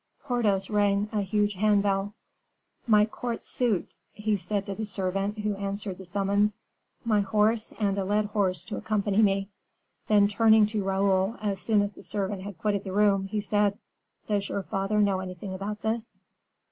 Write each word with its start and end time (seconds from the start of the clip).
Porthos 0.23 0.67
ran 0.71 1.09
a 1.11 1.21
huge 1.21 1.53
hand 1.53 1.83
bell. 1.83 2.15
"My 2.87 3.05
court 3.05 3.45
suit," 3.45 3.87
he 4.13 4.35
said 4.35 4.65
to 4.65 4.73
the 4.73 4.83
servant 4.87 5.37
who 5.37 5.55
answered 5.57 5.99
the 5.99 6.05
summons, 6.05 6.55
"my 7.05 7.21
horse, 7.21 7.71
and 7.79 7.95
a 7.99 8.03
led 8.03 8.25
horse 8.25 8.63
to 8.65 8.77
accompany 8.77 9.21
me." 9.21 9.49
Then 10.07 10.27
turning 10.27 10.65
to 10.65 10.83
Raoul, 10.83 11.37
as 11.39 11.61
soon 11.61 11.83
as 11.83 11.93
the 11.93 12.01
servant 12.01 12.41
had 12.41 12.57
quitted 12.57 12.83
the 12.83 12.93
room, 12.93 13.27
he 13.27 13.41
said: 13.41 13.77
"Does 14.27 14.49
your 14.49 14.63
father 14.63 14.99
know 14.99 15.19
anything 15.19 15.53
about 15.53 15.83
this?" 15.83 16.17